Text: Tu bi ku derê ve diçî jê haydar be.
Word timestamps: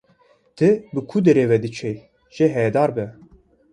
Tu 0.57 0.69
bi 0.93 1.01
ku 1.09 1.17
derê 1.25 1.45
ve 1.49 1.57
diçî 1.63 1.93
jê 2.35 2.47
haydar 2.55 2.89
be. 2.95 3.05